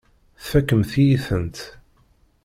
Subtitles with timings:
[0.41, 1.57] Tfakemt-iyi-tent.